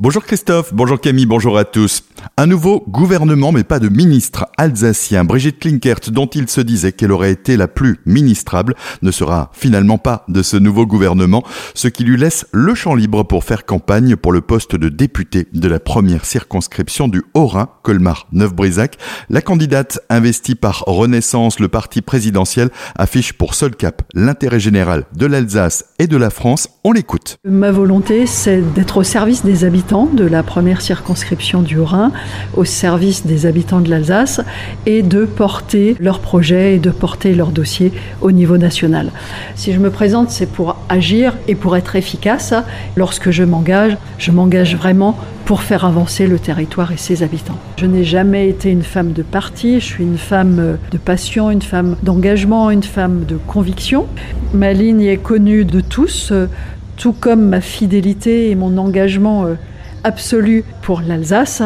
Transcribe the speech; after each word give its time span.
Bonjour 0.00 0.24
Christophe, 0.24 0.72
bonjour 0.72 1.00
Camille, 1.00 1.26
bonjour 1.26 1.58
à 1.58 1.64
tous. 1.64 2.04
Un 2.36 2.46
nouveau 2.46 2.84
gouvernement 2.86 3.50
mais 3.50 3.64
pas 3.64 3.80
de 3.80 3.88
ministre 3.88 4.46
alsacien. 4.56 5.24
Brigitte 5.24 5.58
Klinkert, 5.58 6.12
dont 6.12 6.28
il 6.28 6.48
se 6.48 6.60
disait 6.60 6.92
qu'elle 6.92 7.10
aurait 7.10 7.32
été 7.32 7.56
la 7.56 7.66
plus 7.66 7.98
ministrable, 8.06 8.76
ne 9.02 9.10
sera 9.10 9.50
finalement 9.52 9.98
pas 9.98 10.24
de 10.28 10.40
ce 10.42 10.56
nouveau 10.56 10.86
gouvernement, 10.86 11.42
ce 11.74 11.88
qui 11.88 12.04
lui 12.04 12.16
laisse 12.16 12.46
le 12.52 12.76
champ 12.76 12.94
libre 12.94 13.24
pour 13.24 13.42
faire 13.42 13.66
campagne 13.66 14.14
pour 14.14 14.30
le 14.30 14.40
poste 14.40 14.76
de 14.76 14.88
député 14.88 15.48
de 15.52 15.66
la 15.66 15.80
première 15.80 16.24
circonscription 16.24 17.08
du 17.08 17.24
Haut-Rhin, 17.34 17.68
Colmar-Neuf-Brisac. 17.82 18.98
La 19.30 19.42
candidate 19.42 19.98
investie 20.10 20.54
par 20.54 20.84
Renaissance, 20.86 21.58
le 21.58 21.66
parti 21.66 22.02
présidentiel, 22.02 22.70
affiche 22.96 23.32
pour 23.32 23.54
seul 23.54 23.74
cap 23.74 24.02
l'intérêt 24.14 24.60
général 24.60 25.06
de 25.16 25.26
l'Alsace 25.26 25.86
et 25.98 26.06
de 26.06 26.16
la 26.16 26.30
France. 26.30 26.68
On 26.84 26.92
l'écoute. 26.92 27.38
Ma 27.44 27.72
volonté, 27.72 28.26
c'est 28.26 28.60
d'être 28.74 28.98
au 28.98 29.02
service 29.02 29.44
des 29.44 29.64
habitants 29.64 29.87
de 29.88 30.26
la 30.26 30.42
première 30.42 30.82
circonscription 30.82 31.62
du 31.62 31.78
Haut-Rhin 31.78 32.12
au 32.54 32.66
service 32.66 33.24
des 33.24 33.46
habitants 33.46 33.80
de 33.80 33.88
l'Alsace 33.88 34.42
et 34.84 35.00
de 35.00 35.24
porter 35.24 35.96
leurs 35.98 36.18
projets 36.20 36.74
et 36.74 36.78
de 36.78 36.90
porter 36.90 37.34
leurs 37.34 37.52
dossiers 37.52 37.90
au 38.20 38.30
niveau 38.30 38.58
national. 38.58 39.10
Si 39.54 39.72
je 39.72 39.78
me 39.78 39.88
présente, 39.88 40.30
c'est 40.30 40.50
pour 40.50 40.76
agir 40.90 41.38
et 41.48 41.54
pour 41.54 41.74
être 41.74 41.96
efficace. 41.96 42.52
Lorsque 42.96 43.30
je 43.30 43.44
m'engage, 43.44 43.96
je 44.18 44.30
m'engage 44.30 44.76
vraiment 44.76 45.16
pour 45.46 45.62
faire 45.62 45.86
avancer 45.86 46.26
le 46.26 46.38
territoire 46.38 46.92
et 46.92 46.98
ses 46.98 47.22
habitants. 47.22 47.58
Je 47.78 47.86
n'ai 47.86 48.04
jamais 48.04 48.50
été 48.50 48.70
une 48.70 48.82
femme 48.82 49.12
de 49.12 49.22
parti, 49.22 49.80
je 49.80 49.86
suis 49.86 50.04
une 50.04 50.18
femme 50.18 50.76
de 50.90 50.98
passion, 50.98 51.50
une 51.50 51.62
femme 51.62 51.96
d'engagement, 52.02 52.70
une 52.70 52.82
femme 52.82 53.24
de 53.24 53.38
conviction. 53.46 54.06
Ma 54.52 54.74
ligne 54.74 55.00
est 55.00 55.16
connue 55.16 55.64
de 55.64 55.80
tous, 55.80 56.34
tout 56.98 57.14
comme 57.14 57.48
ma 57.48 57.62
fidélité 57.62 58.50
et 58.50 58.54
mon 58.54 58.76
engagement 58.76 59.46
euh, 59.46 59.54
absolue 60.04 60.64
pour 60.82 61.00
l'Alsace, 61.00 61.62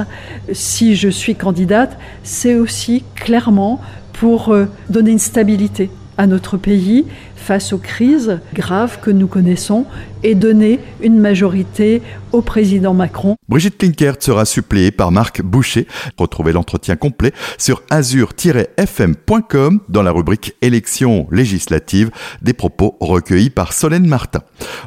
si 0.52 0.96
je 0.96 1.08
suis 1.08 1.34
candidate, 1.34 1.98
c'est 2.22 2.54
aussi 2.54 3.04
clairement 3.14 3.80
pour 4.12 4.52
euh, 4.52 4.66
donner 4.88 5.12
une 5.12 5.18
stabilité 5.18 5.90
à 6.18 6.26
notre 6.26 6.56
pays 6.56 7.04
face 7.36 7.72
aux 7.72 7.78
crises 7.78 8.38
graves 8.54 9.00
que 9.00 9.10
nous 9.10 9.26
connaissons 9.26 9.84
et 10.22 10.34
donner 10.36 10.78
une 11.02 11.18
majorité 11.18 12.00
au 12.30 12.40
président 12.40 12.94
Macron. 12.94 13.36
Brigitte 13.48 13.78
Klinkert 13.78 14.16
sera 14.20 14.44
suppléée 14.44 14.92
par 14.92 15.10
Marc 15.10 15.42
Boucher. 15.42 15.88
Retrouvez 16.16 16.52
l'entretien 16.52 16.94
complet 16.96 17.32
sur 17.58 17.82
azur-fm.com 17.90 19.80
dans 19.88 20.02
la 20.02 20.12
rubrique 20.12 20.54
élections 20.62 21.26
législatives, 21.32 22.10
des 22.40 22.52
propos 22.52 22.96
recueillis 23.00 23.50
par 23.50 23.72
Solène 23.72 24.06
Martin. 24.06 24.42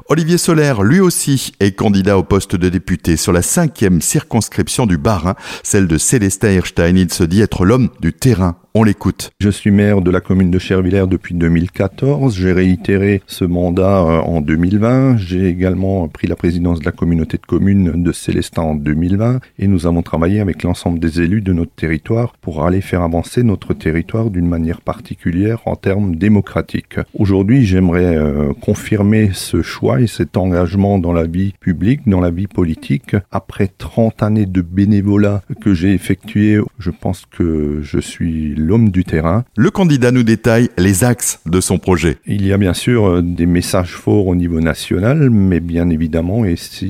Olivier 0.08 0.38
Solaire, 0.38 0.84
lui 0.84 1.02
aussi, 1.02 1.52
est 1.59 1.73
candidat 1.73 2.18
au 2.18 2.23
poste 2.23 2.56
de 2.56 2.70
député 2.70 3.18
sur 3.18 3.34
la 3.34 3.42
cinquième 3.42 4.02
circonscription 4.02 4.86
du 4.86 4.98
Bas-Rhin, 4.98 5.36
celle 5.64 5.88
de 5.88 5.98
Célestin 5.98 6.52
Erstein. 6.52 6.96
Il 6.96 7.12
se 7.14 7.26
dit 7.26 7.42
être 7.42 7.66
l'homme 7.66 7.90
du 8.00 8.14
terrain 8.14 8.56
on 8.78 8.84
l'écoute. 8.84 9.31
Je 9.40 9.50
suis 9.50 9.72
maire 9.72 10.02
de 10.02 10.12
la 10.12 10.20
commune 10.20 10.52
de 10.52 10.59
Chervillers 10.59 11.08
depuis 11.08 11.34
2014. 11.34 12.36
J'ai 12.36 12.52
réitéré 12.52 13.22
ce 13.26 13.45
mandat 13.45 14.02
euh, 14.02 14.20
en 14.20 14.42
2020. 14.42 15.16
J'ai 15.16 15.48
également 15.48 16.09
pris 16.09 16.28
la 16.28 16.36
présidence 16.36 16.81
de 16.81 16.86
la 16.86 16.92
communauté 16.92 17.38
de 17.38 17.46
communes 17.46 18.03
de 18.03 18.12
Célestin 18.12 18.64
en 18.64 18.76
2020 18.76 19.40
et 19.59 19.68
nous 19.68 19.88
avons 19.88 20.02
travaillé 20.02 20.42
avec 20.42 20.64
l'ensemble 20.64 21.00
des 21.00 21.22
élus 21.22 21.42
de 21.42 21.53
notre 21.53 21.72
territoire 21.72 22.34
pour 22.42 22.66
aller 22.66 22.81
faire 22.81 23.02
avancer 23.02 23.44
notre 23.44 23.73
territoire 23.73 24.30
d'une 24.30 24.48
manière 24.48 24.81
particulière 24.81 25.62
en 25.66 25.78
termes 25.78 26.18
démocratiques. 26.18 27.00
Aujourd'hui, 27.18 27.66
j'aimerais 27.66 28.18
euh, 28.18 28.52
confirmer 28.59 29.30
ce 29.31 29.62
choix 29.62 30.02
et 30.02 30.08
cet 30.08 30.36
engagement 30.36 31.00
dans 31.00 31.14
la 31.14 31.28
vie 31.28 31.53
publique, 31.62 32.02
dans 32.09 32.20
la 32.20 32.30
vie 32.30 32.48
politique. 32.48 33.16
Après 33.31 33.70
30 33.70 34.22
années 34.22 34.46
de 34.46 34.62
bénévolat 34.62 35.44
que 35.62 35.73
j'ai 35.73 35.94
effectué, 35.94 36.59
je 36.78 36.92
pense 36.92 37.23
que 37.26 37.80
je 37.81 38.00
suis 38.00 38.53
l'homme 38.66 38.89
du 38.89 39.03
terrain. 39.03 39.45
Le 39.55 39.69
candidat 39.69 40.11
nous 40.11 40.23
détaille 40.23 40.69
les 40.77 41.03
axes 41.03 41.40
de 41.45 41.62
son 41.62 41.78
projet. 41.78 42.17
Il 42.25 42.45
y 42.45 42.51
a 42.51 42.57
bien 42.57 42.73
sûr 42.73 43.06
euh, 43.06 43.22
des 43.22 43.45
messages 43.45 43.95
forts 43.95 44.28
au 44.28 44.35
niveau 44.35 44.59
national, 44.59 45.29
mais 45.29 45.59
bien 45.59 45.90
évidemment 45.90 46.44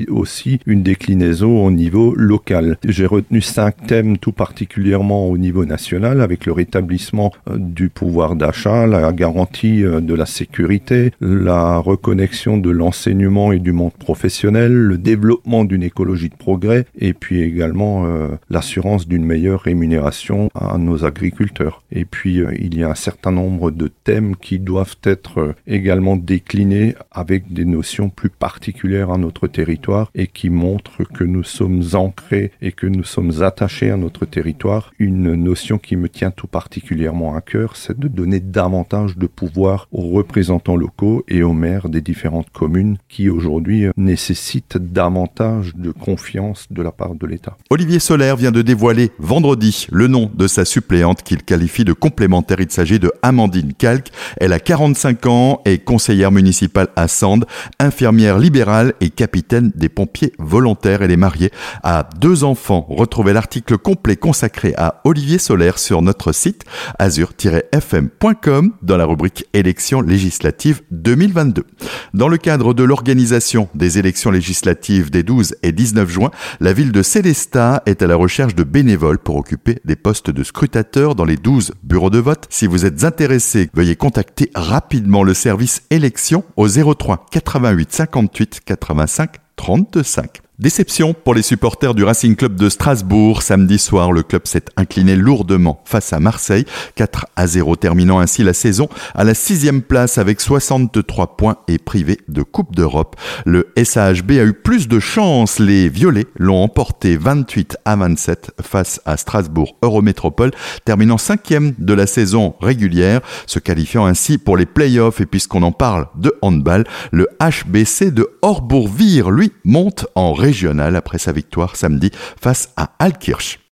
aussi 0.08 0.58
une 0.66 0.82
déclinaison 0.82 1.64
au 1.64 1.70
niveau 1.70 2.14
local. 2.16 2.78
J'ai 2.84 3.06
retenu 3.06 3.40
cinq 3.40 3.86
thèmes 3.86 4.18
tout 4.18 4.32
particulièrement 4.32 5.28
au 5.28 5.36
niveau 5.38 5.64
national, 5.64 6.20
avec 6.20 6.46
le 6.46 6.52
rétablissement 6.52 7.32
euh, 7.50 7.56
du 7.58 7.88
pouvoir 7.88 8.36
d'achat, 8.36 8.86
la 8.86 9.12
garantie 9.12 9.84
euh, 9.84 10.00
de 10.00 10.14
la 10.14 10.26
sécurité, 10.26 11.12
la 11.20 11.78
reconnexion 11.78 12.56
de 12.56 12.70
l'enseignement 12.70 13.52
et 13.52 13.58
du 13.58 13.72
monde 13.72 13.92
professionnel, 13.92 14.72
le 14.72 14.98
développement 14.98 15.64
d'une 15.64 15.82
écologie 15.82 16.30
de 16.30 16.34
progrès, 16.34 16.86
et 16.98 17.12
puis 17.12 17.42
également 17.42 18.06
l'assurance 18.50 19.06
d'une 19.08 19.24
meilleure 19.24 19.60
rémunération 19.60 20.48
à 20.54 20.78
nos 20.78 21.04
agriculteurs. 21.04 21.65
Et 21.90 22.04
puis, 22.04 22.40
euh, 22.40 22.54
il 22.58 22.76
y 22.76 22.82
a 22.82 22.90
un 22.90 22.94
certain 22.94 23.32
nombre 23.32 23.70
de 23.70 23.88
thèmes 23.88 24.36
qui 24.36 24.58
doivent 24.58 24.96
être 25.02 25.38
euh, 25.38 25.54
également 25.66 26.16
déclinés 26.16 26.94
avec 27.10 27.52
des 27.52 27.64
notions 27.64 28.08
plus 28.08 28.30
particulières 28.30 29.10
à 29.10 29.18
notre 29.18 29.46
territoire 29.46 30.10
et 30.14 30.26
qui 30.26 30.50
montrent 30.50 31.04
que 31.04 31.24
nous 31.24 31.44
sommes 31.44 31.82
ancrés 31.94 32.52
et 32.60 32.72
que 32.72 32.86
nous 32.86 33.04
sommes 33.04 33.42
attachés 33.42 33.90
à 33.90 33.96
notre 33.96 34.26
territoire. 34.26 34.92
Une 34.98 35.34
notion 35.34 35.78
qui 35.78 35.96
me 35.96 36.08
tient 36.08 36.30
tout 36.30 36.46
particulièrement 36.46 37.34
à 37.34 37.40
cœur, 37.40 37.76
c'est 37.76 37.98
de 37.98 38.08
donner 38.08 38.40
davantage 38.40 39.16
de 39.16 39.26
pouvoir 39.26 39.88
aux 39.92 40.10
représentants 40.10 40.76
locaux 40.76 41.24
et 41.28 41.42
aux 41.42 41.52
maires 41.52 41.88
des 41.88 42.00
différentes 42.00 42.50
communes 42.50 42.98
qui 43.08 43.30
aujourd'hui 43.30 43.86
euh, 43.86 43.92
nécessitent 43.96 44.78
davantage 44.78 45.74
de 45.76 45.90
confiance 45.90 46.66
de 46.70 46.82
la 46.82 46.92
part 46.92 47.14
de 47.14 47.26
l'État. 47.26 47.56
Olivier 47.70 47.98
Solaire 47.98 48.36
vient 48.36 48.52
de 48.52 48.62
dévoiler 48.62 49.10
vendredi 49.18 49.86
le 49.90 50.06
nom 50.06 50.30
de 50.32 50.46
sa 50.46 50.64
suppléante 50.64 51.22
qu'il 51.22 51.42
qualifie 51.56 51.84
de 51.84 51.94
complémentaire. 51.94 52.58
Il 52.60 52.70
s'agit 52.70 52.98
de 52.98 53.10
Amandine 53.22 53.72
Calque. 53.72 54.12
Elle 54.36 54.52
a 54.52 54.60
45 54.60 55.24
ans, 55.24 55.62
est 55.64 55.78
conseillère 55.78 56.30
municipale 56.30 56.88
à 56.96 57.08
Sande, 57.08 57.46
infirmière 57.78 58.38
libérale 58.38 58.92
et 59.00 59.08
capitaine 59.08 59.72
des 59.74 59.88
pompiers 59.88 60.34
volontaires. 60.38 61.00
Elle 61.00 61.12
est 61.12 61.16
mariée, 61.16 61.50
à 61.82 62.06
deux 62.20 62.44
enfants. 62.44 62.86
Retrouvez 62.90 63.32
l'article 63.32 63.78
complet 63.78 64.16
consacré 64.16 64.74
à 64.76 65.00
Olivier 65.04 65.38
Solaire 65.38 65.78
sur 65.78 66.02
notre 66.02 66.32
site 66.32 66.64
azur-fm.com 66.98 68.72
dans 68.82 68.96
la 68.98 69.06
rubrique 69.06 69.46
élections 69.54 70.02
législatives 70.02 70.82
2022. 70.90 71.64
Dans 72.12 72.28
le 72.28 72.36
cadre 72.36 72.74
de 72.74 72.84
l'organisation 72.84 73.70
des 73.74 73.98
élections 73.98 74.30
législatives 74.30 75.10
des 75.10 75.22
12 75.22 75.56
et 75.62 75.72
19 75.72 76.06
juin, 76.10 76.30
la 76.60 76.74
ville 76.74 76.92
de 76.92 77.02
Célestat 77.02 77.82
est 77.86 78.02
à 78.02 78.06
la 78.06 78.16
recherche 78.16 78.54
de 78.54 78.62
bénévoles 78.62 79.18
pour 79.18 79.36
occuper 79.36 79.78
des 79.86 79.96
postes 79.96 80.30
de 80.30 80.42
scrutateurs 80.42 81.14
dans 81.14 81.24
les 81.24 81.38
12 81.46 81.74
bureaux 81.84 82.10
de 82.10 82.18
vote. 82.18 82.48
Si 82.50 82.66
vous 82.66 82.84
êtes 82.84 83.04
intéressé, 83.04 83.70
veuillez 83.72 83.94
contacter 83.94 84.50
rapidement 84.56 85.22
le 85.22 85.32
service 85.32 85.82
élection 85.90 86.42
au 86.56 86.66
03 86.66 87.26
88 87.30 87.92
58 87.92 88.60
85 88.64 89.36
35. 89.54 90.45
Déception 90.58 91.12
pour 91.12 91.34
les 91.34 91.42
supporters 91.42 91.94
du 91.94 92.02
Racing 92.02 92.34
Club 92.34 92.56
de 92.56 92.70
Strasbourg. 92.70 93.42
Samedi 93.42 93.76
soir, 93.76 94.10
le 94.10 94.22
club 94.22 94.46
s'est 94.46 94.64
incliné 94.78 95.14
lourdement 95.14 95.82
face 95.84 96.14
à 96.14 96.18
Marseille, 96.18 96.64
4 96.94 97.26
à 97.36 97.46
0, 97.46 97.76
terminant 97.76 98.20
ainsi 98.20 98.42
la 98.42 98.54
saison 98.54 98.88
à 99.14 99.24
la 99.24 99.34
sixième 99.34 99.82
place 99.82 100.16
avec 100.16 100.40
63 100.40 101.36
points 101.36 101.58
et 101.68 101.76
privé 101.76 102.20
de 102.28 102.42
Coupe 102.42 102.74
d'Europe. 102.74 103.16
Le 103.44 103.68
SAHB 103.76 104.30
a 104.30 104.44
eu 104.44 104.54
plus 104.54 104.88
de 104.88 104.98
chance. 104.98 105.58
Les 105.58 105.90
Violets 105.90 106.24
l'ont 106.38 106.62
emporté 106.62 107.18
28 107.18 107.76
à 107.84 107.96
27 107.96 108.52
face 108.62 109.02
à 109.04 109.18
Strasbourg 109.18 109.76
Eurométropole, 109.82 110.52
terminant 110.86 111.18
cinquième 111.18 111.74
de 111.76 111.92
la 111.92 112.06
saison 112.06 112.54
régulière, 112.62 113.20
se 113.44 113.58
qualifiant 113.58 114.06
ainsi 114.06 114.38
pour 114.38 114.56
les 114.56 114.64
playoffs. 114.64 115.20
Et 115.20 115.26
puisqu'on 115.26 115.62
en 115.62 115.72
parle 115.72 116.06
de 116.16 116.34
handball, 116.40 116.84
le 117.12 117.28
HBC 117.42 118.10
de 118.10 118.26
Horbourg-Vire, 118.40 119.30
lui, 119.30 119.52
monte 119.62 120.06
en 120.14 120.32
régional 120.46 120.94
après 120.94 121.18
sa 121.18 121.32
victoire 121.32 121.74
samedi 121.74 122.12
face 122.40 122.72
à 122.76 122.92
Alkirch. 123.00 123.58